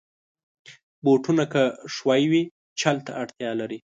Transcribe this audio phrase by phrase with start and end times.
[1.03, 1.63] بوټونه که
[1.95, 2.43] ښوی وي،
[2.79, 3.79] چل ته اړتیا لري.